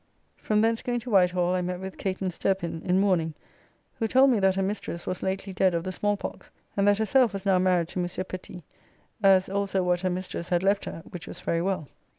[0.37, 3.35] From thence going to Whitehall I met with Catan Stirpin in mourning,
[3.99, 6.97] who told me that her mistress was lately dead of the small pox, and that
[6.97, 8.63] herself was now married to Monsieur Petit,
[9.21, 11.87] as also what her mistress had left her, which was very well.